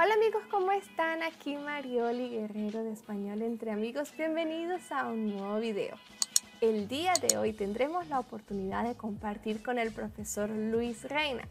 [0.00, 1.24] Hola amigos, ¿cómo están?
[1.24, 4.14] Aquí Marioli Guerrero de Español entre Amigos.
[4.16, 5.96] Bienvenidos a un nuevo video.
[6.60, 11.42] El día de hoy tendremos la oportunidad de compartir con el profesor Luis Reina,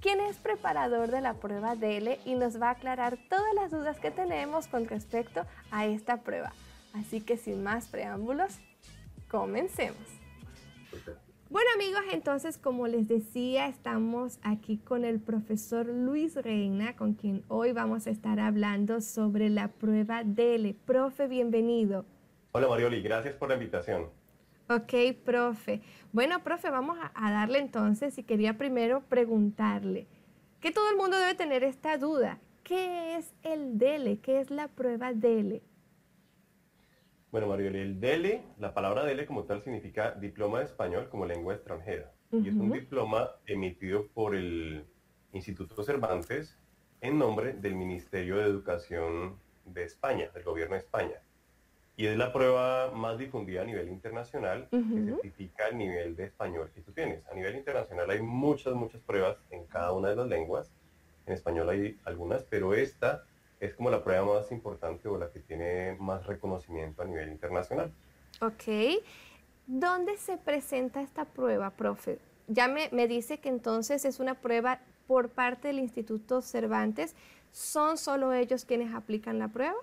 [0.00, 3.98] quien es preparador de la prueba DELE y nos va a aclarar todas las dudas
[3.98, 6.52] que tenemos con respecto a esta prueba.
[6.92, 8.60] Así que sin más preámbulos,
[9.28, 10.06] comencemos.
[11.48, 17.44] Bueno amigos, entonces como les decía, estamos aquí con el profesor Luis Reina, con quien
[17.46, 20.74] hoy vamos a estar hablando sobre la prueba DELE.
[20.74, 22.04] Profe, bienvenido.
[22.50, 24.06] Hola Marioli, gracias por la invitación.
[24.68, 24.92] Ok,
[25.24, 25.82] profe.
[26.12, 30.08] Bueno, profe, vamos a, darle entonces y quería primero preguntarle,
[30.60, 34.18] que todo el mundo debe tener esta duda, ¿qué es el DELE?
[34.18, 35.62] ¿Qué es la prueba DELE?
[37.36, 41.52] Bueno, Mario, el DELE, la palabra DELE como tal significa Diploma de Español como Lengua
[41.52, 42.10] Extranjera.
[42.32, 44.86] Y es un diploma emitido por el
[45.34, 46.56] Instituto Cervantes
[47.02, 51.20] en nombre del Ministerio de Educación de España, del Gobierno de España.
[51.98, 56.70] Y es la prueba más difundida a nivel internacional que certifica el nivel de español
[56.74, 57.26] que tú tienes.
[57.26, 60.72] A nivel internacional hay muchas, muchas pruebas en cada una de las lenguas.
[61.26, 63.26] En español hay algunas, pero esta
[63.60, 67.92] es como la prueba más importante o la que tiene más reconocimiento a nivel internacional.
[68.40, 69.02] Ok.
[69.66, 72.18] ¿Dónde se presenta esta prueba, profe?
[72.48, 77.16] Ya me, me dice que entonces es una prueba por parte del Instituto Cervantes.
[77.50, 79.76] ¿Son solo ellos quienes aplican la prueba?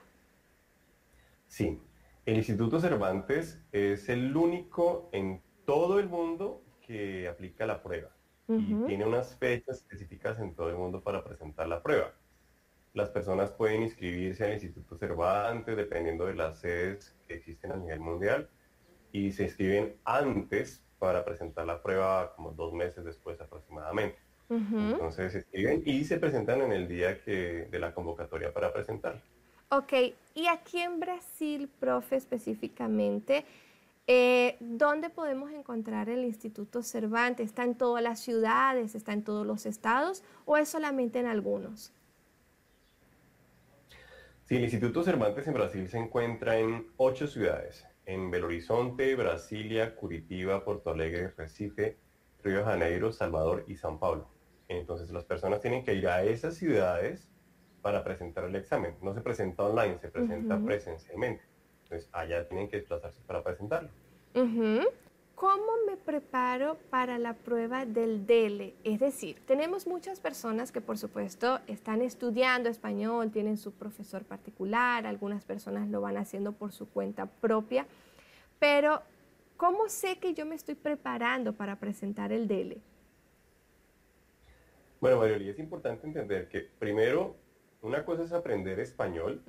[1.48, 1.82] Sí.
[2.26, 8.10] El Instituto Cervantes es el único en todo el mundo que aplica la prueba
[8.48, 12.14] y tiene unas fechas específicas en todo el mundo para presentar la prueba
[12.94, 18.00] las personas pueden inscribirse al Instituto Cervantes dependiendo de las sedes que existen a nivel
[18.00, 18.50] mundial
[19.12, 24.18] y se inscriben antes para presentar la prueba como dos meses después aproximadamente.
[24.50, 29.20] Entonces se inscriben y se presentan en el día que, de la convocatoria para presentar.
[29.70, 29.94] Ok,
[30.36, 33.46] y aquí en Brasil, profe, específicamente,
[34.06, 37.48] eh, ¿dónde podemos encontrar el Instituto Cervantes?
[37.48, 38.94] ¿Está en todas las ciudades?
[38.94, 40.24] ¿Está en todos los estados?
[40.46, 41.92] ¿O es solamente en algunos?
[44.54, 49.96] Sí, el Instituto Cervantes en Brasil se encuentra en ocho ciudades, en Belo Horizonte, Brasilia,
[49.96, 51.98] Curitiba, Porto Alegre, Recife,
[52.44, 54.30] Río de Janeiro, Salvador y San Paulo.
[54.68, 57.32] Entonces las personas tienen que ir a esas ciudades
[57.82, 58.96] para presentar el examen.
[59.02, 61.44] No se presenta online, se presenta presencialmente.
[61.86, 63.90] Entonces allá tienen que desplazarse para presentarlo.
[65.44, 68.76] ¿Cómo me preparo para la prueba del DELE?
[68.86, 75.06] Es decir, tenemos muchas personas que por supuesto están estudiando español, tienen su profesor particular,
[75.06, 77.86] algunas personas lo van haciendo por su cuenta propia,
[78.58, 79.02] pero
[79.58, 82.78] ¿cómo sé que yo me estoy preparando para presentar el DELE?
[85.02, 87.36] Bueno, María, es importante entender que primero,
[87.82, 89.44] una cosa es aprender español,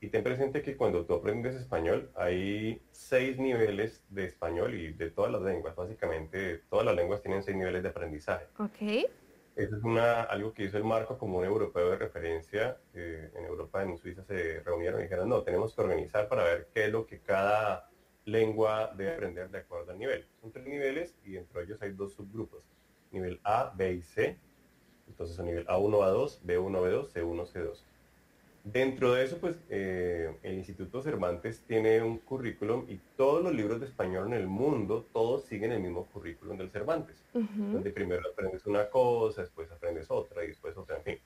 [0.00, 5.10] y ten presente que cuando tú aprendes español hay seis niveles de español y de
[5.10, 5.74] todas las lenguas.
[5.74, 8.46] Básicamente todas las lenguas tienen seis niveles de aprendizaje.
[8.58, 9.08] Ok.
[9.56, 12.76] Eso es una, algo que hizo el marco común europeo de referencia.
[12.92, 16.84] en Europa, en Suiza, se reunieron y dijeron, no, tenemos que organizar para ver qué
[16.84, 17.88] es lo que cada
[18.26, 20.26] lengua debe aprender de acuerdo al nivel.
[20.42, 22.64] Son tres niveles y dentro de ellos hay dos subgrupos.
[23.12, 24.38] Nivel A, B y C.
[25.08, 27.82] Entonces, a nivel A1, A2, B1, B2, C1, C2.
[28.72, 33.78] Dentro de eso, pues eh, el Instituto Cervantes tiene un currículum y todos los libros
[33.78, 38.66] de español en el mundo, todos siguen el mismo currículum del Cervantes, donde primero aprendes
[38.66, 41.18] una cosa, después aprendes otra y después otra, en fin.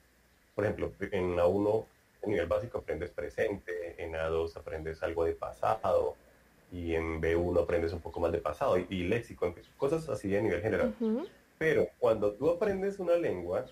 [0.54, 1.84] Por ejemplo, en A1,
[2.24, 6.16] en nivel básico aprendes presente, en A2 aprendes algo de pasado
[6.70, 10.60] y en B1 aprendes un poco más de pasado y, léxico, cosas así a nivel
[10.60, 10.94] general.
[11.56, 13.64] Pero cuando tú aprendes una lengua,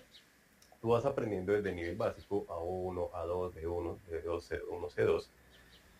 [0.81, 5.29] tú vas aprendiendo desde nivel básico A1, A2, B1, B2, C1, C2.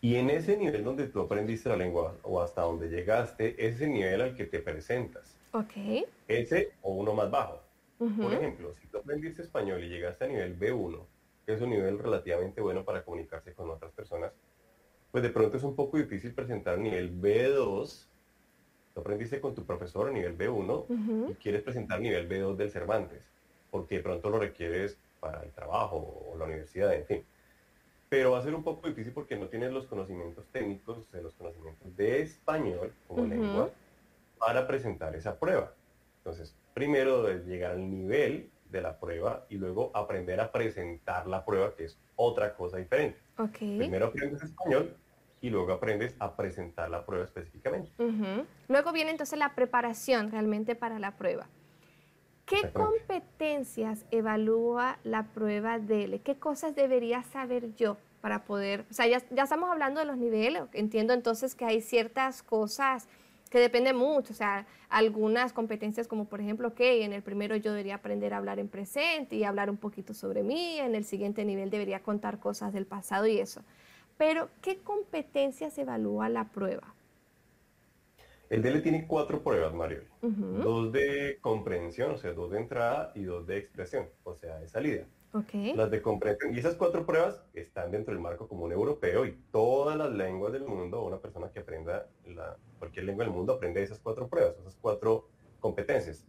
[0.02, 4.22] Y en ese nivel donde tú aprendiste la lengua o hasta donde llegaste, ese nivel
[4.22, 5.36] al que te presentas.
[5.52, 6.06] Ok.
[6.26, 7.60] Ese o uno más bajo.
[7.98, 11.04] Por ejemplo, si tú aprendiste español y llegaste a nivel B1,
[11.44, 14.32] que es un nivel relativamente bueno para comunicarse con otras personas,
[15.10, 18.06] pues de pronto es un poco difícil presentar nivel B2.
[18.94, 23.29] Tú aprendiste con tu profesor a nivel B1 y quieres presentar nivel B2 del Cervantes
[23.70, 25.96] porque de pronto lo requieres para el trabajo
[26.32, 27.24] o la universidad, en fin.
[28.08, 31.96] Pero va a ser un poco difícil porque no tienes los conocimientos técnicos, los conocimientos
[31.96, 33.70] de español como lengua
[34.38, 35.72] para presentar esa prueba.
[36.18, 41.44] Entonces, primero debes llegar al nivel de la prueba y luego aprender a presentar la
[41.44, 43.18] prueba, que es otra cosa diferente.
[43.58, 44.96] Primero aprendes español
[45.40, 47.90] y luego aprendes a presentar la prueba específicamente.
[48.68, 51.46] Luego viene entonces la preparación realmente para la prueba.
[52.50, 56.20] ¿Qué competencias evalúa la prueba DELE?
[56.20, 60.16] ¿Qué cosas debería saber yo para poder, o sea, ya, ya estamos hablando de los
[60.16, 63.06] niveles, entiendo entonces que hay ciertas cosas
[63.50, 67.70] que depende mucho, o sea, algunas competencias como por ejemplo, ok, en el primero yo
[67.70, 71.44] debería aprender a hablar en presente y hablar un poquito sobre mí, en el siguiente
[71.44, 73.62] nivel debería contar cosas del pasado y eso.
[74.18, 76.94] Pero, ¿qué competencias evalúa la prueba?
[78.50, 80.02] El DL tiene cuatro pruebas, Mario.
[80.20, 84.68] Dos de comprensión, o sea, dos de entrada y dos de expresión, o sea, de
[84.68, 85.06] salida.
[85.76, 86.52] Las de comprensión.
[86.52, 90.64] Y esas cuatro pruebas están dentro del marco común europeo y todas las lenguas del
[90.64, 94.76] mundo, una persona que aprenda la, cualquier lengua del mundo aprende esas cuatro pruebas, esas
[94.80, 95.28] cuatro
[95.60, 96.26] competencias,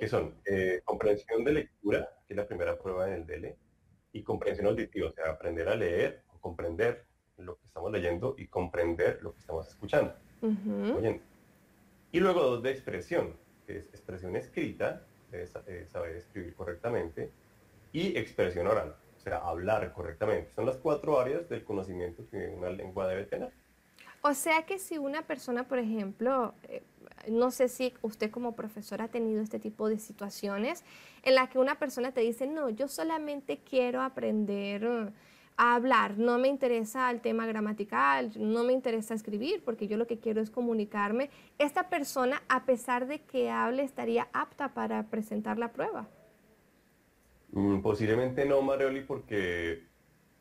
[0.00, 3.54] que son eh, comprensión de lectura, que es la primera prueba en el DL,
[4.12, 7.04] y comprensión auditiva, o sea, aprender a leer o comprender
[7.36, 10.12] lo que estamos leyendo y comprender lo que estamos escuchando.
[12.12, 13.36] Y luego dos de expresión,
[13.66, 15.02] que es expresión escrita,
[15.32, 17.30] es, eh, saber escribir correctamente,
[17.92, 20.50] y expresión oral, o sea, hablar correctamente.
[20.54, 23.50] Son las cuatro áreas del conocimiento que una lengua debe tener.
[24.22, 26.82] O sea que si una persona, por ejemplo, eh,
[27.28, 30.84] no sé si usted como profesor ha tenido este tipo de situaciones
[31.22, 35.12] en las que una persona te dice, no, yo solamente quiero aprender
[35.56, 40.06] a hablar, no me interesa el tema gramatical, no me interesa escribir, porque yo lo
[40.06, 41.30] que quiero es comunicarme.
[41.58, 46.08] Esta persona, a pesar de que hable, estaría apta para presentar la prueba.
[47.52, 49.82] Mm, posiblemente no, Marioli, porque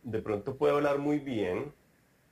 [0.04, 1.74] de pronto puede hablar muy bien,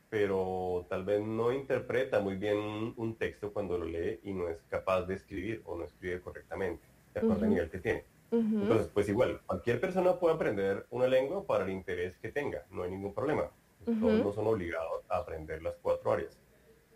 [0.10, 4.58] pero tal vez no interpreta muy bien un, texto cuando lo lee y no es
[4.70, 6.84] capaz de escribir o no escribe correctamente,
[7.14, 8.04] de acuerdo al nivel que tiene.
[8.32, 12.84] Entonces, pues igual, cualquier persona puede aprender una lengua para el interés que tenga, no
[12.84, 13.50] hay ningún problema.
[13.86, 16.38] Todos no son obligados a aprender las cuatro áreas.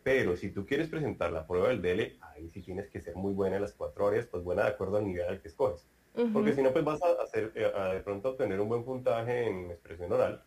[0.04, 3.34] Pero si tú quieres presentar la prueba del DL, ahí sí tienes que ser muy
[3.34, 5.88] buena en las cuatro áreas, pues buena de acuerdo al nivel al que escoges.
[6.34, 9.48] Porque si no, pues vas a, hacer, eh, a, de pronto obtener un buen puntaje
[9.48, 10.44] en expresión oral,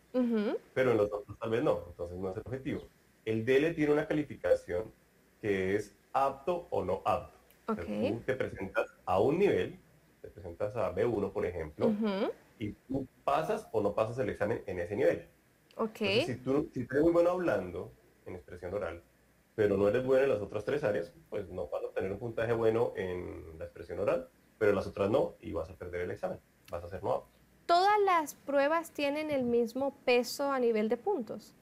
[0.73, 2.87] pero en los otros tal vez no, entonces no es el objetivo.
[3.25, 4.91] El DL tiene una calificación
[5.41, 7.39] que es apto o no apto.
[7.65, 9.79] tú te presentas a un nivel,
[10.25, 11.93] te presentas a B1, por ejemplo,
[12.59, 15.27] y tú pasas o no pasas el examen en ese nivel.
[15.77, 16.25] Okay.
[16.25, 17.91] si, tú, si eres muy bueno hablando
[18.25, 19.03] en expresión oral,
[19.55, 22.19] pero no eres bueno en las otras tres áreas, pues no vas a obtener un
[22.19, 26.11] puntaje bueno en la expresión oral pero las otras no y vas a perder el
[26.11, 26.39] examen,
[26.71, 27.27] vas a ser nuevo.
[27.65, 31.55] ¿Todas las pruebas tienen el mismo peso a nivel de puntos?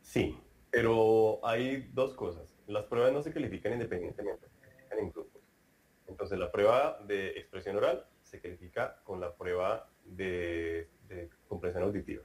[0.00, 0.38] Sí,
[0.70, 2.54] pero hay dos cosas.
[2.66, 5.42] Las pruebas no se califican independientemente, se califican en grupos.
[6.14, 10.88] Entonces la prueba de expresión oral se califica con la prueba de,
[11.48, 12.22] comprensión auditiva.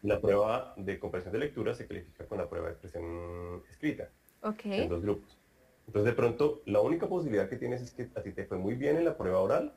[0.00, 4.08] La prueba de comprensión de lectura se califica con la prueba de expresión escrita.
[4.40, 4.80] Okay.
[4.80, 5.38] En dos grupos.
[5.86, 8.74] Entonces, de pronto, la única posibilidad que tienes es que a ti te fue muy
[8.74, 9.74] bien en la prueba oral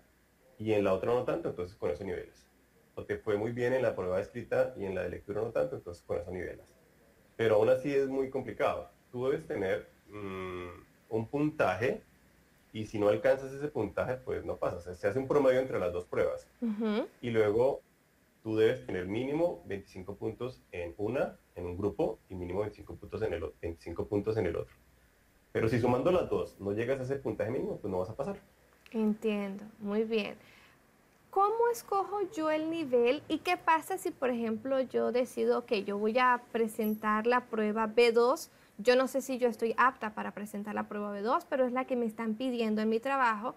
[0.57, 2.47] y en la otra no tanto, entonces con esos niveles.
[2.95, 5.51] O te fue muy bien en la prueba escrita y en la de lectura no
[5.51, 6.73] tanto, entonces con esos niveles.
[7.35, 8.89] Pero aún así es muy complicado.
[9.11, 10.69] Tú debes tener mm,
[11.09, 12.01] un puntaje
[12.75, 14.99] y si no alcanzas ese puntaje, pues no pasas.
[14.99, 16.45] Se hace un promedio entre las dos pruebas.
[17.21, 17.81] Y luego
[18.43, 23.21] tú debes tener mínimo 25 puntos en una, en un grupo, y mínimo 25 puntos
[23.21, 24.75] en el, 25 puntos en el otro.
[25.53, 28.15] Pero si sumando las dos no llegas a ese puntaje mínimo, pues no vas a
[28.17, 28.41] pasar.
[28.91, 30.35] Entiendo, muy bien.
[31.29, 35.97] ¿Cómo escojo yo el nivel y qué pasa si, por ejemplo, yo decido que yo
[35.97, 38.49] voy a presentar la prueba B2?
[38.77, 41.85] Yo no sé si yo estoy apta para presentar la prueba B2, pero es la
[41.85, 43.55] que me están pidiendo en mi trabajo.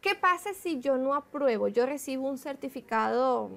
[0.00, 1.68] ¿Qué pasa si yo no apruebo?
[1.68, 3.50] ¿Yo recibo un certificado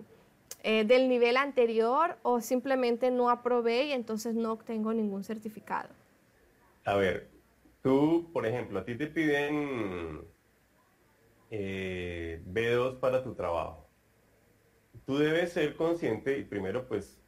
[0.62, 5.90] eh, del nivel anterior o simplemente no aprobé y entonces no obtengo ningún certificado?
[6.86, 7.34] A ver,
[7.84, 10.22] Tú, por ejemplo, a ti te piden
[11.52, 13.90] eh, B2 para tu trabajo.
[15.06, 17.22] Tú debes ser consciente y primero pues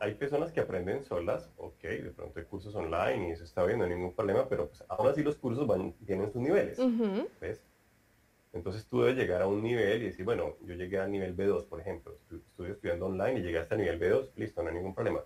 [0.00, 3.78] hay personas que aprenden solas, ok, de pronto hay cursos online y eso está bien,
[3.78, 6.80] no hay ningún problema, pero pues aún así los cursos van, tienen sus niveles,
[7.40, 7.62] ¿ves?
[8.52, 11.66] Entonces tú debes llegar a un nivel y decir, bueno, yo llegué al nivel B2,
[11.66, 14.94] por ejemplo, estoy estudiando online y llegué hasta el nivel B2, listo, no hay ningún
[14.94, 15.20] problema.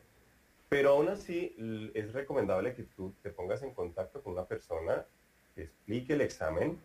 [0.69, 1.57] Pero aún así
[1.95, 5.07] es recomendable que tú te pongas en contacto con una persona
[5.55, 6.79] que explique el examen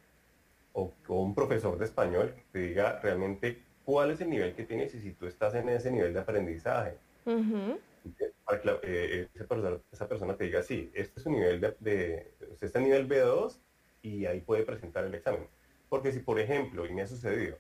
[0.74, 4.64] o con un profesor de español que te diga realmente cuál es el nivel que
[4.64, 6.98] tienes y si tú estás en ese nivel de aprendizaje.
[8.46, 9.28] Para que eh,
[9.92, 13.58] esa, persona, te diga, sí, este es un nivel de, usted está en nivel B2
[14.02, 15.48] y ahí puede presentar el examen.
[15.90, 17.58] Porque si, por ejemplo, y me ha sucedido,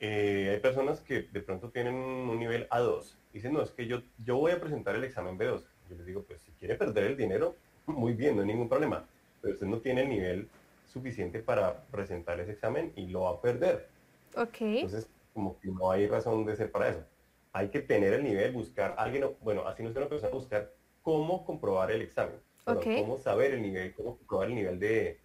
[0.00, 4.02] eh, hay personas que de pronto tienen un nivel A2 dicen, no, es que yo,
[4.24, 5.62] yo voy a presentar el examen B2.
[5.88, 7.54] Yo les digo, pues si quiere perder el dinero,
[7.86, 9.04] muy bien, no hay ningún problema.
[9.40, 10.48] Pero usted no tiene el nivel
[10.92, 13.88] suficiente para presentar ese examen y lo va a perder.
[14.36, 14.60] Ok.
[14.60, 17.04] Entonces, como que no hay razón de ser para eso.
[17.52, 21.44] Hay que tener el nivel, buscar alguien, bueno, así no es una persona, buscar cómo
[21.44, 22.40] comprobar el examen.
[22.64, 25.20] Cómo saber el nivel, cómo comprobar el nivel de,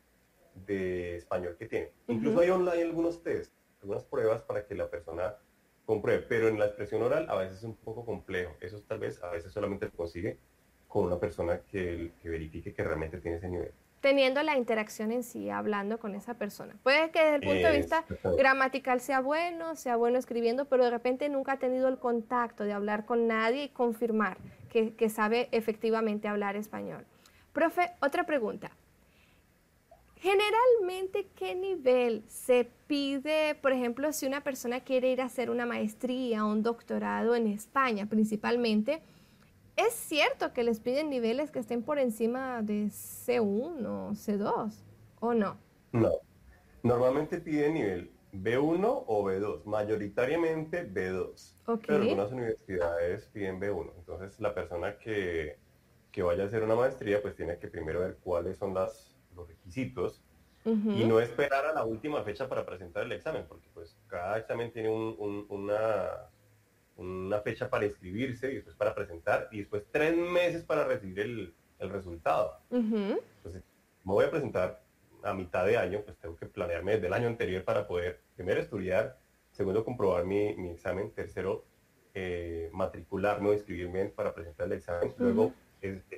[0.65, 1.91] de español que tiene.
[2.07, 3.51] Incluso hay online algunos test,
[3.81, 5.35] algunas pruebas para que la persona
[5.85, 8.55] compruebe, pero en la expresión oral a veces es un poco complejo.
[8.61, 10.37] Eso tal vez a veces solamente se consigue
[10.87, 13.73] con una persona que, que verifique que realmente tiene ese nivel
[14.03, 16.75] teniendo la interacción en sí, hablando con esa persona.
[16.83, 18.03] Puede que desde el punto de vista
[18.37, 22.73] gramatical sea bueno, sea bueno escribiendo, pero de repente nunca ha tenido el contacto de
[22.73, 24.37] hablar con nadie y confirmar
[24.69, 27.05] que, que sabe efectivamente hablar español.
[27.53, 28.71] Profe, otra pregunta.
[30.17, 35.65] Generalmente, ¿qué nivel se pide, por ejemplo, si una persona quiere ir a hacer una
[35.65, 39.01] maestría o un doctorado en España principalmente?
[39.75, 44.73] ¿Es cierto que les piden niveles que estén por encima de C1 o C2
[45.19, 45.57] o no?
[45.91, 46.11] No.
[46.83, 51.55] Normalmente piden nivel B1 o B2, mayoritariamente B2.
[51.87, 53.91] Pero algunas universidades piden B1.
[53.97, 55.57] Entonces la persona que,
[56.17, 60.21] vaya a hacer una maestría pues tiene que primero ver cuáles son las, los requisitos
[60.65, 64.71] y no esperar a la última fecha para presentar el examen, porque pues cada examen
[64.71, 66.29] tiene una
[66.97, 71.53] una fecha para inscribirse y después para presentar y después tres meses para recibir el,
[71.79, 72.61] resultado.
[72.71, 73.61] Entonces,
[74.05, 74.81] me voy a presentar
[75.21, 78.61] a mitad de año, pues tengo que planearme desde el año anterior para poder, primero,
[78.61, 79.17] estudiar,
[79.51, 81.65] segundo, comprobar mi, examen, tercero,
[82.13, 85.51] eh, matricularme o inscribirme para presentar el examen, luego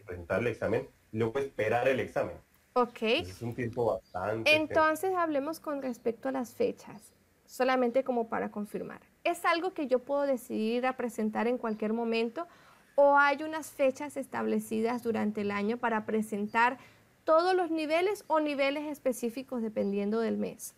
[0.05, 2.35] presentar el examen, luego esperar el examen.
[2.73, 3.01] Ok.
[3.01, 4.53] es un tiempo bastante.
[4.55, 7.13] Entonces, hablemos con respecto a las fechas,
[7.45, 9.01] solamente como para confirmar.
[9.25, 12.47] ¿Es algo que yo puedo decidir a presentar en cualquier momento
[12.93, 16.77] o hay unas fechas establecidas durante el año para presentar
[17.23, 20.75] todos los niveles o niveles específicos dependiendo del mes?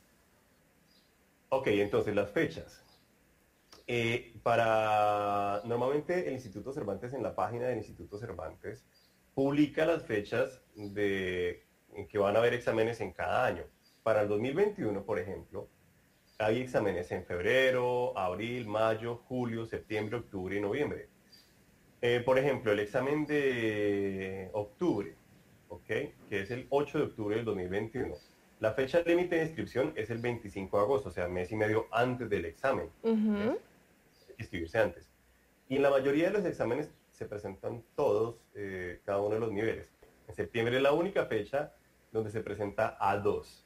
[1.49, 2.81] Ok, entonces las fechas.
[3.85, 8.85] Eh, para normalmente el Instituto Cervantes en la página del Instituto Cervantes
[9.35, 13.63] publica las fechas de en que van a haber exámenes en cada año.
[14.03, 15.67] Para el 2021, por ejemplo,
[16.39, 21.09] hay exámenes en febrero, abril, mayo, julio, septiembre, octubre y noviembre.
[22.01, 25.15] Eh, por ejemplo, el examen de octubre,
[25.87, 28.15] que es el 8 de octubre del 2021.
[28.59, 31.87] La fecha límite de inscripción es el 25 de agosto, o sea, mes y medio
[31.91, 32.89] antes del examen.
[34.37, 35.09] Inscribirse antes.
[35.69, 39.51] Y en la mayoría de los exámenes se presentan todos, eh, cada uno de los
[39.51, 39.89] niveles.
[40.27, 41.73] En septiembre es la única fecha
[42.11, 43.63] donde se presenta A2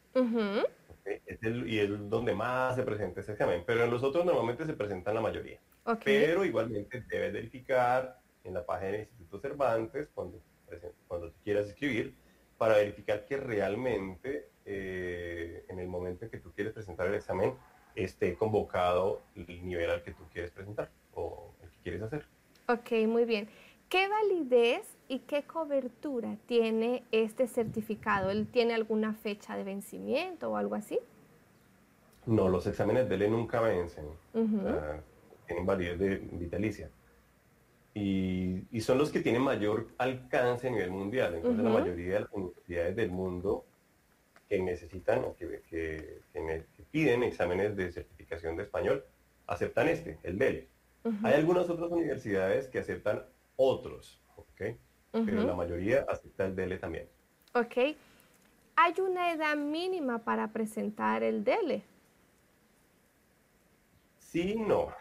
[1.65, 5.15] y es donde más se presenta ese examen, pero en los otros normalmente se presentan
[5.15, 5.60] la mayoría.
[6.03, 10.39] Pero igualmente debes verificar en la página del Instituto Cervantes cuando,
[11.08, 12.13] cuando quieras escribir
[12.58, 17.53] para verificar que realmente eh, en el momento en que tú quieres presentar el examen
[17.96, 22.25] esté convocado el nivel al que tú quieres presentar o el que quieres hacer.
[22.67, 23.50] Ok, muy bien.
[23.89, 28.29] ¿Qué validez y qué cobertura tiene este certificado?
[28.31, 30.99] ¿Él tiene alguna fecha de vencimiento o algo así?
[32.25, 34.05] No, los exámenes de él nunca vencen.
[34.31, 36.89] tienen validez de vitalicia.
[37.93, 41.35] Y, son los que tienen mayor alcance a nivel mundial.
[41.35, 43.65] Entonces, la mayoría de las universidades del mundo
[44.47, 46.21] que necesitan o que, que,
[46.89, 49.03] piden exámenes de certificación de español
[49.45, 50.69] aceptan este, el DEL.
[51.23, 53.25] Hay algunas otras universidades que aceptan
[53.57, 54.21] otros,
[55.11, 57.07] Pero la mayoría acepta el DELE también.
[57.53, 57.95] Ok.
[58.75, 61.83] ¿Hay una edad mínima para presentar el DELE?
[64.17, 64.93] Sí, no.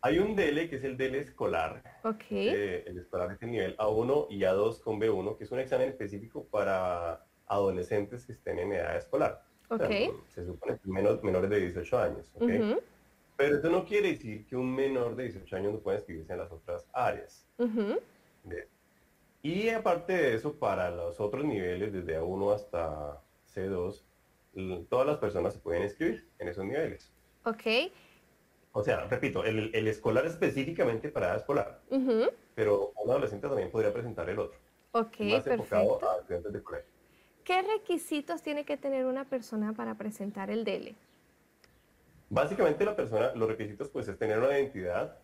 [0.00, 1.82] Hay un DELE que es el DELE escolar.
[2.02, 2.24] Ok.
[2.30, 5.88] Eh, el escolar es el nivel A1 y A2 con B1, que es un examen
[5.88, 9.42] específico para adolescentes que estén en edad escolar.
[9.70, 9.88] Ok.
[10.28, 12.30] se supone que menos, menores de 18 años.
[12.34, 12.50] ¿ok?
[13.36, 16.38] Pero eso no quiere decir que un menor de 18 años no pueda inscribirse en
[16.38, 17.46] las otras áreas.
[19.42, 23.20] Y aparte de eso, para los otros niveles, desde A1 hasta
[23.54, 24.02] C2,
[24.88, 27.12] todas las personas se pueden inscribir en esos niveles.
[27.44, 27.92] Ok.
[28.72, 31.80] O sea, repito, el, escolar específicamente para edad escolar,
[32.54, 34.58] pero un adolescente también podría presentar el otro.
[34.92, 36.90] Ok, más enfocado a estudiantes de colegio.
[37.44, 40.94] ¿Qué requisitos tiene que tener una persona para presentar el DELE?
[42.30, 45.18] Básicamente la persona, los requisitos pues es tener una identidad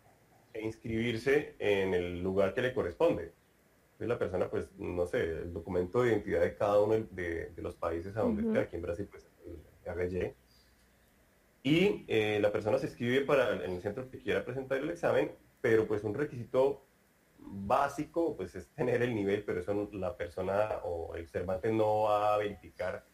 [0.53, 3.33] e inscribirse en el lugar que le corresponde.
[3.93, 7.77] Entonces la persona pues, no sé, el documento de identidad de cada uno de, los
[7.77, 10.35] países a donde esté, aquí en Brasil pues el RY.
[11.63, 15.33] Y eh, la persona se inscribe para en el centro que quiera presentar el examen,
[15.61, 16.83] pero pues un requisito
[17.39, 22.35] básico pues es tener el nivel, pero eso la persona o el observante no va
[22.35, 23.05] a verificar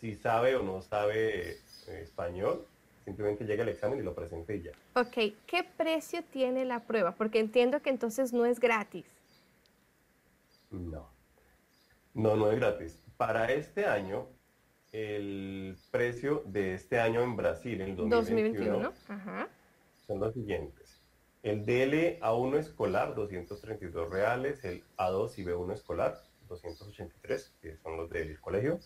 [0.00, 2.66] si sabe o no sabe eh, español,
[3.04, 4.72] simplemente llega al examen y lo presenta y ya.
[4.94, 7.12] Ok, ¿qué precio tiene la prueba?
[7.12, 9.06] Porque entiendo que entonces no es gratis.
[10.70, 11.08] No,
[12.14, 13.02] no, no es gratis.
[13.16, 14.28] Para este año,
[14.92, 18.92] el precio de este año en Brasil, en el 2021,
[20.06, 21.00] son los siguientes.
[21.42, 24.64] El DL A1 escolar, 232 reales.
[24.64, 26.16] El A2 y B1 escolar,
[26.48, 28.78] 283, que son los del colegio.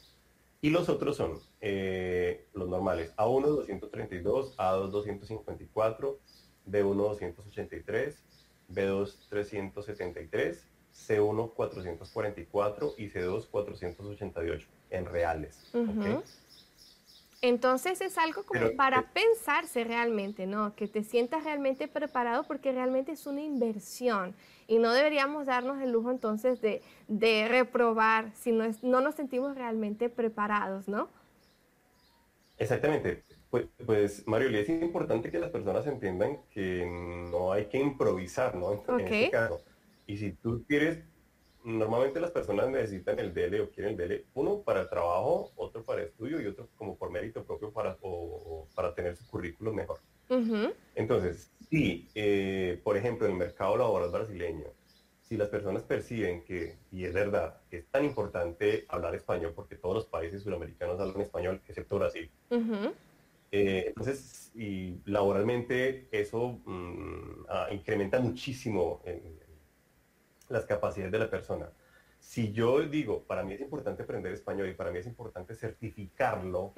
[0.60, 3.14] Y los otros son eh, los normales.
[3.16, 6.18] A1 232, A2 254,
[6.66, 8.24] B1 283,
[8.68, 15.70] B2 373, C1 444 y C2 488 en reales.
[17.40, 20.74] Entonces es algo como para pensarse realmente, ¿no?
[20.74, 24.34] Que te sientas realmente preparado porque realmente es una inversión
[24.68, 30.08] y no deberíamos darnos el lujo entonces de, reprobar si no, no nos sentimos realmente
[30.10, 31.08] preparados, ¿no?
[32.58, 33.24] Exactamente.
[33.50, 36.86] Pues, pues Mario, es importante que las personas entiendan que
[37.30, 38.72] no hay que improvisar, ¿no?
[38.72, 39.62] En, este caso.
[40.06, 41.02] Y si tú quieres
[41.64, 45.82] normalmente las personas necesitan el DL o quieren el DL, uno para el trabajo, otro
[45.84, 47.96] para estudio y otro como por mérito propio para,
[48.74, 49.98] para tener su currículum mejor.
[50.94, 54.66] Entonces, si, eh, por ejemplo, en el mercado laboral brasileño,
[55.22, 59.76] si las personas perciben que, y es verdad, que es tan importante hablar español, porque
[59.76, 62.30] todos los países sudamericanos hablan español, excepto Brasil,
[63.50, 69.38] eh, entonces, y laboralmente eso mm, ah, incrementa muchísimo el,
[70.48, 71.70] las capacidades de la persona.
[72.18, 76.72] Si yo digo, para mí es importante aprender español y para mí es importante certificarlo,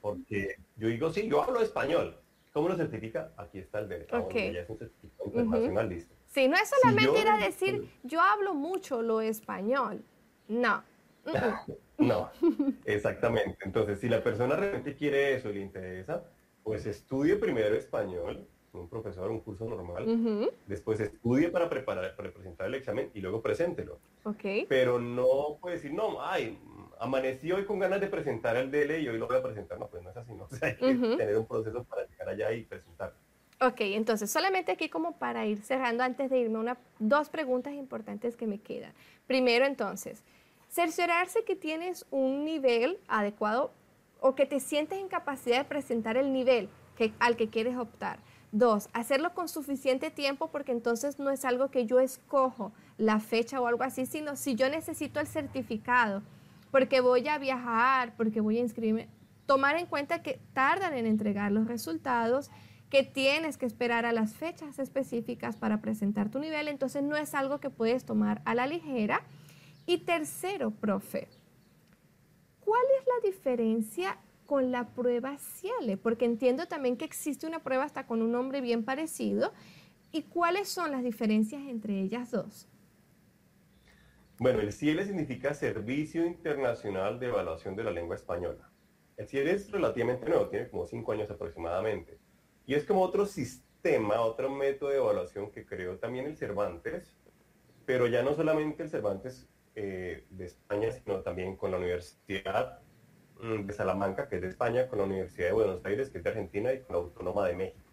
[0.00, 2.18] porque yo digo, sí, yo hablo español.
[2.56, 3.32] ¿Cómo lo certifica?
[3.36, 4.50] Aquí está el de okay.
[4.50, 6.14] ya es un certificado internacional, listo.
[6.24, 10.02] Sí, no es solamente ir a decir, yo hablo mucho lo español.
[10.48, 10.82] No.
[11.98, 12.30] no,
[12.86, 13.58] exactamente.
[13.60, 16.24] Entonces, si la persona realmente quiere eso y le interesa,
[16.62, 22.68] pues estudie primero español, un profesor, un curso normal, después estudie para preparar, para presentar
[22.68, 23.98] el examen y luego preséntelo.
[24.24, 24.64] Okay.
[24.66, 26.58] Pero no puede decir, no, ay,
[26.98, 29.78] amanecí hoy con ganas de presentar el DL y hoy lo voy a presentar.
[29.78, 30.48] No, pues no es así, ¿no?
[30.62, 33.14] hay que tener un proceso para llegar allá y presentar.
[33.60, 38.36] Ok, entonces solamente aquí como para ir cerrando antes de irme, una, dos preguntas importantes
[38.36, 38.92] que me quedan.
[39.26, 40.22] Primero entonces,
[40.68, 43.72] cerciorarse que tienes un nivel adecuado
[44.20, 48.18] o que te sientes en capacidad de presentar el nivel que, al que quieres optar.
[48.52, 53.60] Dos, hacerlo con suficiente tiempo porque entonces no es algo que yo escojo la fecha
[53.60, 56.22] o algo así, sino si yo necesito el certificado
[56.70, 59.08] porque voy a viajar, porque voy a inscribirme,
[59.46, 62.50] tomar en cuenta que tardan en entregar los resultados,
[62.90, 67.34] que tienes que esperar a las fechas específicas para presentar tu nivel, entonces no es
[67.34, 69.22] algo que puedes tomar a la ligera.
[69.86, 71.28] Y tercero, profe,
[72.60, 75.96] ¿cuál es la diferencia con la prueba CIELE?
[75.96, 79.52] Porque entiendo también que existe una prueba hasta con un nombre bien parecido.
[80.12, 82.68] ¿Y cuáles son las diferencias entre ellas dos?
[84.38, 88.70] Bueno, el CIELE significa Servicio Internacional de Evaluación de la Lengua Española.
[89.16, 92.18] El CIELE es relativamente nuevo, tiene como cinco años aproximadamente.
[92.66, 97.16] Y es como otro sistema, otro método de evaluación que creó también el Cervantes,
[97.86, 102.80] pero ya no solamente el Cervantes eh, de España, sino también con la Universidad
[103.40, 106.24] Mm, de Salamanca, que es de España, con la Universidad de Buenos Aires, que es
[106.24, 107.84] de Argentina, y con la Autónoma de México.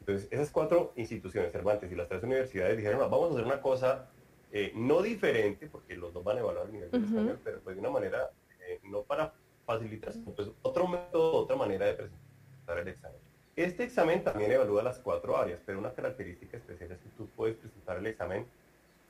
[0.00, 4.08] Entonces, esas cuatro instituciones, Cervantes y las tres universidades, dijeron, vamos a hacer una cosa
[4.52, 7.76] eh, no diferente, porque los dos van a evaluar el nivel de español, pero pues
[7.76, 8.30] de una manera,
[8.66, 9.32] eh, no para
[9.64, 13.18] facilitar, pues otro método, otra manera de presentar el examen.
[13.56, 17.56] Este examen también evalúa las cuatro áreas, pero una característica especial es que tú puedes
[17.56, 18.46] presentar el examen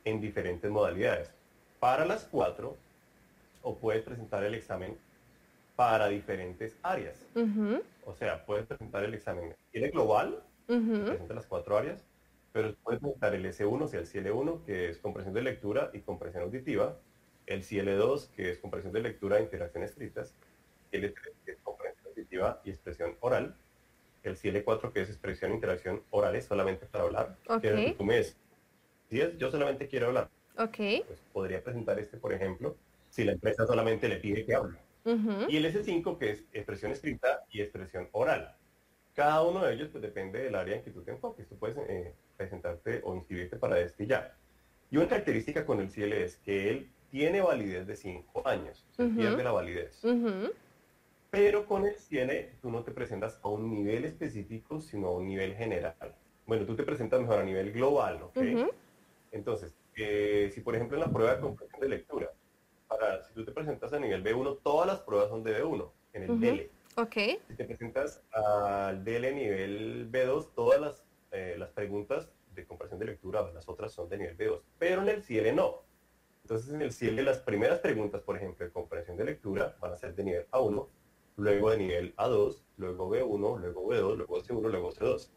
[0.05, 1.33] en diferentes modalidades.
[1.79, 2.76] Para las cuatro,
[3.62, 4.96] o puedes presentar el examen
[5.76, 7.16] para diferentes áreas.
[8.05, 9.55] O sea, puedes presentar el examen.
[9.72, 12.05] Tiene global, presenta las cuatro áreas,
[12.52, 16.00] pero puedes presentar el S1, o sea, el CL1, que es comprensión de lectura y
[16.00, 16.98] comprensión auditiva,
[17.46, 20.34] el CL2, que es comprensión de lectura e interacción escritas,
[20.92, 23.56] el L3, que es comprensión auditiva y expresión oral,
[24.22, 28.22] el CL4, que es expresión e interacción orales solamente para hablar, que tú me
[29.10, 31.02] si es, yo solamente quiero hablar, okay.
[31.04, 32.76] pues podría presentar este, por ejemplo,
[33.08, 34.78] si la empresa solamente le pide que hable.
[35.48, 38.54] Y el S5, que es expresión escrita y expresión oral.
[39.14, 41.48] Cada uno de ellos pues, depende del área en que tú te enfoques.
[41.48, 44.34] Tú puedes eh, presentarte o inscribirte para este ya.
[44.90, 48.86] Y una característica con el CL es que él tiene validez de 5 años.
[48.92, 50.00] Se pierde la validez.
[51.30, 55.26] Pero con el CL tú no te presentas a un nivel específico, sino a un
[55.26, 55.94] nivel general.
[56.46, 58.38] Bueno, tú te presentas mejor a nivel global, ¿ok?
[59.32, 62.30] Entonces, eh, si por ejemplo en la prueba de comprensión de lectura,
[62.90, 66.22] Ahora, si tú te presentas a nivel B1, todas las pruebas son de B1, en
[66.24, 66.70] el DL.
[66.96, 67.14] Ok.
[67.48, 73.07] Si te presentas al DL nivel B2, todas las, eh, las preguntas de comparación de
[73.07, 75.83] lectura, las otras son de nivel B2, pero en el CL no.
[76.42, 79.96] Entonces en el CL las primeras preguntas, por ejemplo, de comprensión de lectura van a
[79.96, 80.88] ser de nivel A1,
[81.37, 85.29] luego de nivel A2, luego B1, luego B2, luego C1, luego C2.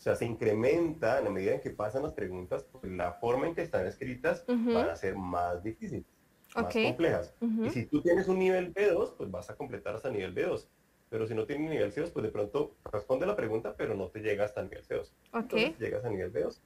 [0.00, 3.54] O sea, se incrementa a medida en que pasan las preguntas, pues, la forma en
[3.54, 6.06] que están escritas van a ser más difíciles,
[6.54, 7.34] más complejas.
[7.64, 10.66] Y si tú tienes un nivel B2, pues vas a completar hasta nivel B2.
[11.08, 14.20] Pero si no tienes nivel C2, pues de pronto responde la pregunta, pero no te
[14.20, 15.12] llega hasta nivel C2.
[15.34, 16.60] Entonces llegas a nivel B2.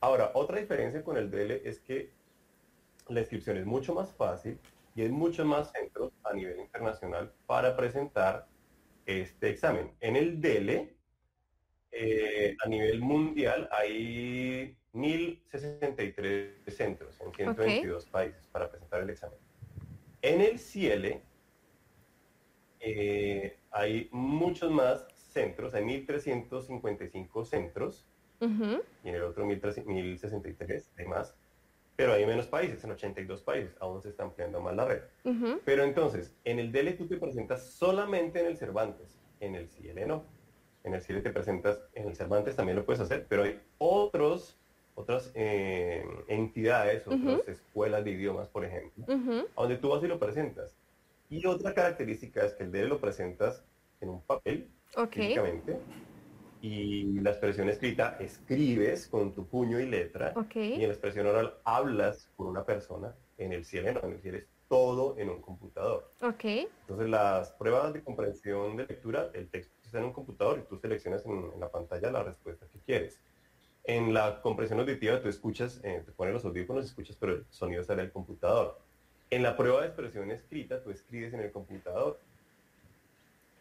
[0.00, 2.10] Ahora, otra diferencia con el DL es que
[3.08, 4.58] la inscripción es mucho más fácil
[4.94, 8.46] y hay muchos más centros a nivel internacional para presentar
[9.06, 9.92] este examen.
[10.00, 10.94] En el DELE,
[11.92, 19.38] eh, a nivel mundial, hay 1.063 centros en 122 países para presentar el examen.
[20.22, 21.22] En el CIELE
[22.80, 28.06] eh, hay muchos más centros, hay 1.355 centros
[28.40, 31.36] y en el otro 1.063, hay más
[32.00, 35.02] pero hay menos países, en 82 países, aún se está ampliando más la red.
[35.66, 40.06] Pero entonces, en el DL tú te presentas solamente en el Cervantes, en el CL
[40.06, 40.24] no.
[40.84, 44.56] En el CL te presentas, en el Cervantes también lo puedes hacer, pero hay otros,
[44.94, 49.04] otras eh, entidades, otras escuelas de idiomas, por ejemplo,
[49.56, 50.74] a donde tú vas y lo presentas.
[51.28, 53.62] Y otra característica es que el DL lo presentas
[54.00, 54.68] en un papel,
[55.10, 55.78] físicamente,
[56.62, 61.54] y la expresión escrita escribes con tu puño y letra y en la expresión oral
[61.64, 65.40] hablas con una persona en el cielo no, en el cielo es todo en un
[65.40, 66.12] computador.
[66.82, 70.78] Entonces las pruebas de comprensión de lectura, el texto está en un computador y tú
[70.78, 73.20] seleccionas en, la pantalla la respuesta que quieres.
[73.84, 77.82] En la comprensión auditiva tú escuchas, eh, te pones los audífonos, escuchas, pero el sonido
[77.82, 78.78] sale del computador.
[79.30, 82.18] En la prueba de expresión escrita tú escribes en el computador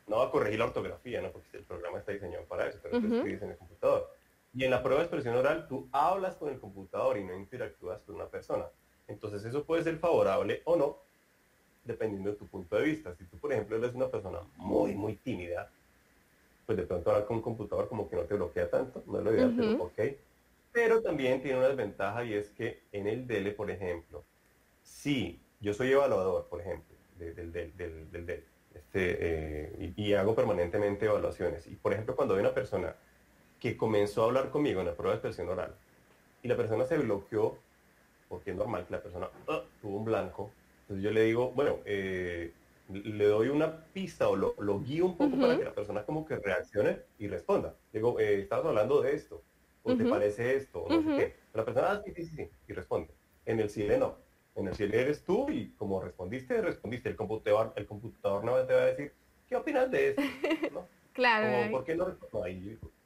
[0.10, 1.32] no va a corregir la ortografía, ¿no?
[1.32, 4.10] Porque el programa está diseñado para eso, pero tú escribes en el computador.
[4.54, 8.02] Y en la prueba de expresión oral, tú hablas con el computador y no interactúas
[8.02, 8.65] con una persona.
[9.08, 10.98] Entonces eso puede ser favorable o no,
[11.84, 13.13] dependiendo de tu punto de vista.
[13.15, 15.72] Si tú, por ejemplo, eres una persona muy, muy tímida,
[16.69, 19.23] pues de pronto hablar con un computador como que no te bloquea tanto, no es
[19.23, 20.01] lo ideal, pero ok.
[20.71, 24.23] Pero también tiene una desventaja y es que en el DELE, por ejemplo,
[24.84, 28.43] si yo soy evaluador, por ejemplo, del, del, del,
[28.75, 31.65] este, eh, y, hago permanentemente evaluaciones.
[31.65, 32.95] Y por ejemplo, cuando hay una persona
[33.60, 35.73] que comenzó a hablar conmigo en la prueba de expresión oral
[36.43, 37.58] y la persona se bloqueó,
[38.27, 40.51] porque es normal que la persona ah, tuvo un blanco,
[40.82, 42.53] entonces yo le digo, bueno, eh,
[42.89, 46.36] le doy una pista o lo, guío un poco para que la persona como que
[46.38, 47.75] reaccione y responda.
[47.93, 49.43] Digo, eh, estabas hablando de esto,
[49.84, 51.36] o te parece esto, o no sé qué.
[51.54, 53.13] La persona, ah, sí, sí, sí, y responde.
[53.45, 57.10] En el cine no en el cielo eres tú y como respondiste, respondiste.
[57.10, 59.13] El computador, el computador no te va a decir,
[59.47, 60.21] ¿qué opinas de esto?
[61.13, 61.71] claro.
[61.71, 62.15] ¿Por qué no,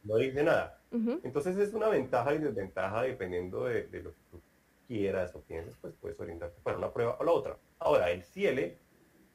[0.03, 0.79] no, dice nada?
[1.23, 4.41] Entonces es una ventaja y desventaja dependiendo de, lo que tú
[4.87, 7.57] quieras o pienses, pues puedes orientarte para una prueba o la otra.
[7.79, 8.77] Ahora, el CIELE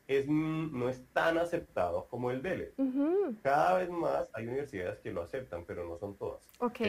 [0.09, 2.73] es, no es tan aceptado como el DELE.
[3.43, 6.43] Cada vez más hay universidades que lo aceptan, pero no son todas.
[6.59, 6.81] Ok.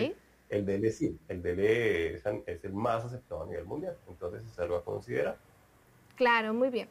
[0.48, 4.78] El DL sí, el DL es, el más aceptado a nivel mundial, entonces es algo
[4.78, 5.38] a considerar.
[6.16, 6.88] Claro, muy bien.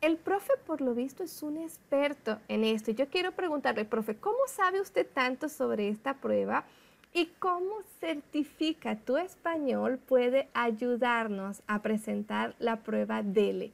[0.00, 2.92] El profe, por lo visto, es un experto en esto.
[2.92, 6.64] Yo quiero preguntarle, profe, ¿cómo sabe usted tanto sobre esta prueba
[7.12, 13.72] y cómo certifica tu español puede ayudarnos a presentar la prueba DELE?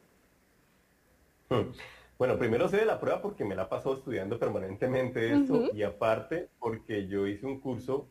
[2.19, 6.51] Bueno, primero sé de la prueba porque me la pasado estudiando permanentemente esto y aparte
[6.61, 8.09] porque yo hice un curso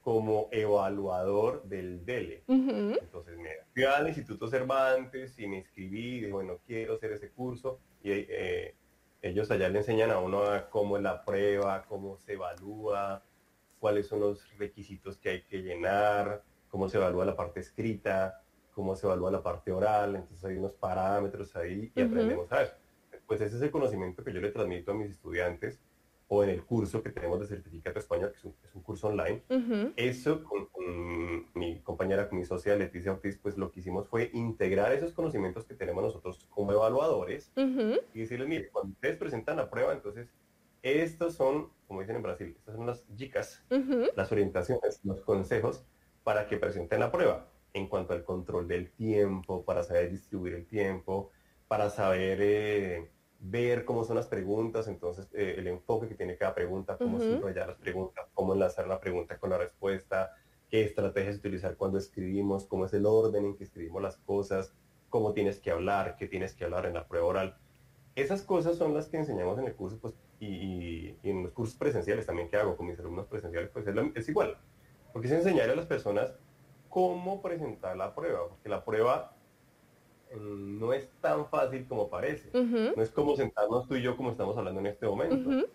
[0.00, 2.44] como evaluador del DELE.
[2.46, 7.80] Entonces me fui al Instituto Cervantes y me inscribí, y bueno, quiero hacer ese curso.
[8.02, 8.76] Y eh,
[9.22, 13.24] ellos allá le enseñan a uno cómo es la prueba, cómo se evalúa,
[13.80, 18.42] cuáles son los requisitos que hay que llenar, cómo se evalúa la parte escrita,
[18.78, 20.14] cómo se evalúa la parte oral.
[20.14, 22.74] Entonces hay unos parámetros ahí y aprendemos a eso.
[23.26, 25.80] Pues ese es el conocimiento que yo le transmito a mis estudiantes
[26.28, 28.44] o en el curso que tenemos de certificado español, que es
[28.76, 29.42] un, curso online.
[29.96, 30.68] Eso con,
[31.54, 35.64] mi compañera, con mi socia Leticia Ortiz, pues lo que hicimos fue integrar esos conocimientos
[35.64, 40.32] que tenemos nosotros como evaluadores y decirles, mire, cuando ustedes presentan la prueba, entonces
[40.82, 43.64] estos son, como dicen en Brasil, estas son las chicas,
[44.14, 45.84] las orientaciones, los consejos
[46.22, 50.66] para que presenten la prueba en cuanto al control del tiempo, para saber distribuir el
[50.66, 51.30] tiempo,
[51.68, 52.38] para saber...
[52.40, 57.18] Eh, ver cómo son las preguntas, entonces eh, el enfoque que tiene cada pregunta, cómo
[57.18, 60.32] uh las preguntas, cómo enlazar la pregunta con la respuesta,
[60.68, 64.74] qué estrategias utilizar cuando escribimos, cómo es el orden en que escribimos las cosas,
[65.08, 67.56] cómo tienes que hablar, qué tienes que hablar en la prueba oral.
[68.16, 72.26] Esas cosas son las que enseñamos en el curso pues, y, en los cursos presenciales
[72.26, 74.58] también que hago con mis alumnos presenciales, pues es, es igual.
[75.12, 76.34] Porque es enseñar a las personas
[76.98, 79.32] cómo presentar la prueba, porque la prueba
[80.34, 82.50] mm, no es tan fácil como parece.
[82.52, 85.68] No es como sentarnos tú y yo como estamos hablando en este momento.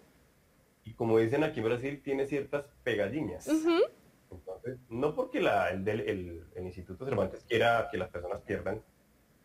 [0.84, 3.48] Y como dicen aquí en Brasil, tiene ciertas pegadillas.
[3.48, 8.84] Entonces, no porque la, el, el, el, Instituto Cervantes quiera que las personas pierdan,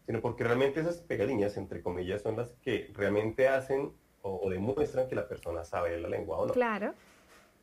[0.04, 5.14] sino porque realmente esas pegadillas, entre comillas, son las que realmente hacen o, demuestran que
[5.14, 6.52] la persona sabe la lengua o no.
[6.54, 6.92] Claro.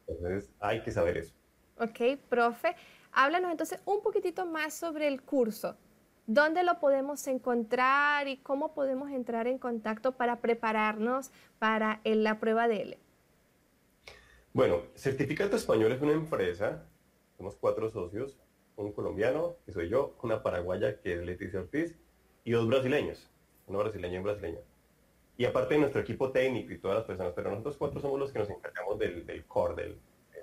[0.07, 1.35] Entonces, hay que saber eso.
[1.77, 2.75] Ok, profe.
[3.17, 5.77] Háblanos entonces un poquitito más sobre el curso.
[6.27, 12.67] ¿Dónde lo podemos encontrar y cómo podemos entrar en contacto para prepararnos para la prueba
[12.67, 12.99] de L?
[14.51, 16.83] Bueno, Certificado Español es una empresa,
[17.37, 18.37] somos cuatro socios,
[18.75, 21.95] un colombiano, que soy yo, una paraguaya, que es Leticia Ortiz,
[22.43, 23.29] y dos brasileños,
[23.67, 24.59] una brasileña y un brasileño.
[25.37, 28.33] Y aparte de nuestro equipo técnico y todas las personas, pero nosotros cuatro somos los
[28.33, 29.97] que nos encargamos del, del core, del,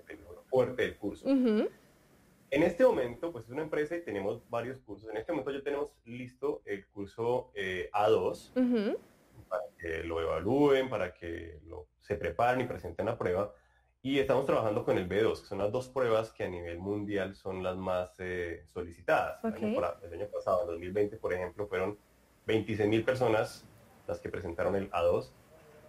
[0.08, 1.26] del, fuerte del curso.
[2.52, 5.08] En este momento, pues es una empresa y tenemos varios cursos.
[5.08, 8.52] En este momento ya tenemos listo el curso eh, A2
[9.48, 13.54] para que lo evalúen, para que lo, se preparen y presenten la prueba.
[14.02, 17.34] Y estamos trabajando con el B2, que son las dos pruebas que a nivel mundial
[17.36, 19.42] son las más eh, solicitadas.
[19.44, 21.96] El, año, pasado, en 2020, por ejemplo, fueron
[22.46, 23.64] 26 mil personas
[24.06, 25.30] las que presentaron el A2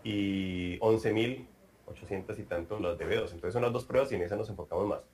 [0.06, 3.34] y 11.800 y tantos las de B2.
[3.34, 5.12] Entonces son las dos pruebas y en esas nos enfocamos más.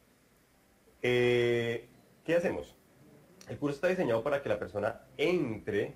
[1.01, 1.87] Eh,
[2.23, 2.75] ¿Qué hacemos?
[3.47, 5.95] El curso está diseñado para que la persona entre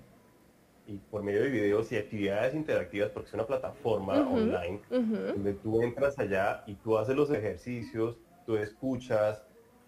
[0.86, 5.82] y por medio de videos y actividades interactivas, porque es una plataforma online, donde tú
[5.82, 9.42] entras allá y tú haces los ejercicios, tú escuchas,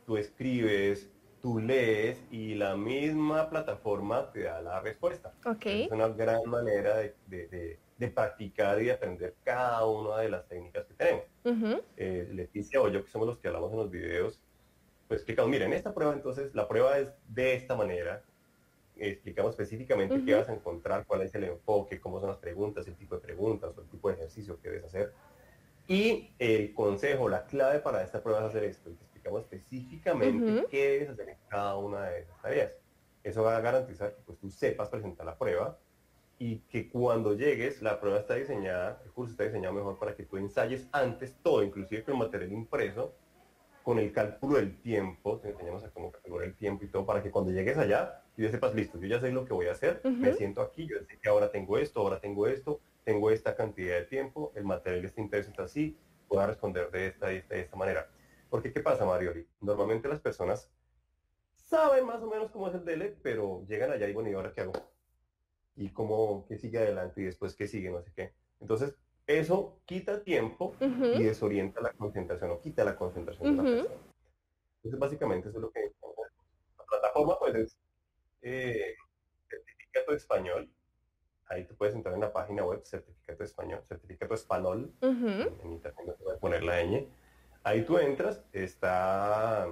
[0.07, 1.11] tú escribes,
[1.43, 5.33] tú lees y la misma plataforma te da la respuesta.
[5.85, 7.79] Es una gran manera de,
[8.15, 11.25] practicar y de aprender cada una de las técnicas que tenemos.
[11.97, 14.41] Eh, Leticia o yo, que somos los que hablamos en los videos,
[15.11, 18.23] explicamos, miren, esta prueba entonces, la prueba es de esta manera,
[18.97, 22.97] explicamos específicamente qué vas a encontrar, cuál es el enfoque, cómo son las preguntas, el
[22.97, 25.13] tipo de preguntas o el tipo de ejercicio que debes hacer.
[25.89, 28.91] Y el consejo, la clave para esta prueba es hacer esto.
[28.91, 32.73] Te explicamos específicamente qué debes hacer en cada una de esas tareas.
[33.23, 35.79] Eso va a garantizar que pues, tú sepas presentar la prueba
[36.39, 40.25] y que cuando llegues, la prueba está diseñada, el curso está diseñado mejor para que
[40.25, 43.15] tú ensayes antes todo, inclusive con el material impreso,
[43.87, 47.23] con el cálculo del tiempo, te enseñamos a cómo calcular el tiempo y todo, para
[47.23, 49.73] que cuando llegues allá, y ya sepas, listo, yo ya sé lo que voy a
[49.73, 53.55] hacer, me siento aquí, yo sé que ahora tengo esto, ahora tengo esto, tengo esta
[53.55, 55.97] cantidad de tiempo, el material de este interés está así,
[56.27, 58.11] puedo responder de esta, de esta, de esta manera.
[58.51, 59.33] Porque, ¿qué pasa, Mario?
[59.61, 60.69] Normalmente las personas
[61.55, 64.53] saben más o menos cómo es el DL, pero llegan allá y bueno, ¿y ahora
[64.53, 64.73] qué hago?
[65.77, 68.33] Y cómo, qué sigue adelante y después qué sigue, no sé qué.
[68.59, 68.97] Entonces,
[69.27, 73.97] eso quita tiempo y desorienta la concentración o quita la concentración de la persona.
[74.77, 75.93] Entonces, básicamente eso es lo que
[76.79, 77.79] la plataforma pues es
[78.43, 78.95] eh,
[79.49, 80.71] certificado español.
[81.49, 86.25] Ahí tú puedes entrar en la página web certificado español, certificado español, en, internet te
[86.25, 87.09] voy a poner la ñ.
[87.63, 89.69] Ahí tú entras, está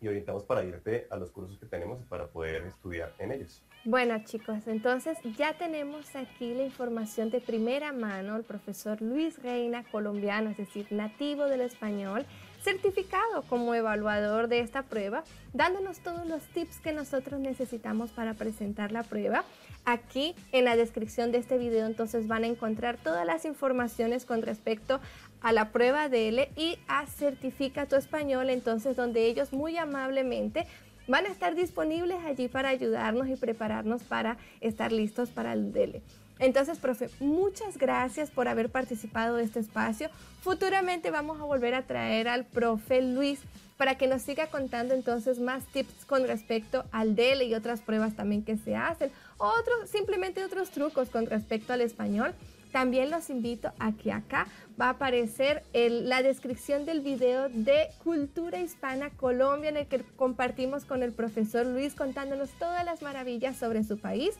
[0.00, 3.62] y orientamos para irte a los cursos que tenemos para poder estudiar en ellos.
[3.86, 8.34] Bueno chicos, entonces ya tenemos aquí la información de primera mano.
[8.34, 12.26] El profesor Luis Reina, colombiano, es decir, nativo del español,
[12.64, 15.22] certificado como evaluador de esta prueba,
[15.52, 19.44] dándonos todos los tips que nosotros necesitamos para presentar la prueba.
[19.84, 24.42] Aquí en la descripción de este video entonces van a encontrar todas las informaciones con
[24.42, 24.98] respecto
[25.42, 30.66] a la prueba de L y a Certifica tu Español, entonces donde ellos muy amablemente
[31.06, 36.02] van a estar disponibles allí para ayudarnos y prepararnos para estar listos para el DELE.
[36.38, 40.10] Entonces, profe, muchas gracias por haber participado de este espacio.
[40.42, 43.40] Futuramente vamos a volver a traer al profe Luis
[43.76, 48.14] para que nos siga contando entonces más tips con respecto al DELE y otras pruebas
[48.14, 52.34] también que se hacen, o otros, simplemente otros trucos con respecto al español.
[52.76, 58.60] También los invito a que acá va a aparecer la descripción del video de Cultura
[58.60, 63.82] Hispana Colombia en el que compartimos con el profesor Luis contándonos todas las maravillas sobre
[63.82, 64.34] su país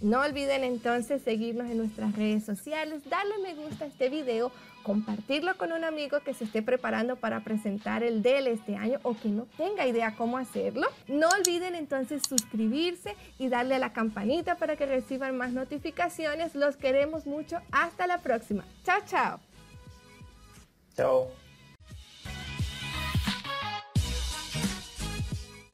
[0.00, 4.50] no olviden entonces seguirnos en nuestras redes sociales, darle me gusta a este video,
[4.82, 9.14] compartirlo con un amigo que se esté preparando para presentar el DEL este año o
[9.14, 10.86] que no tenga idea cómo hacerlo.
[11.06, 16.54] No olviden entonces suscribirse y darle a la campanita para que reciban más notificaciones.
[16.54, 17.60] Los queremos mucho.
[17.70, 18.64] Hasta la próxima.
[18.84, 19.40] Chao, chao.
[20.96, 21.49] Chao.